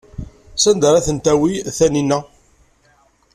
Sanda 0.55 0.85
ara 0.89 1.05
ten-tawi 1.05 1.51
Taninna? 1.77 2.17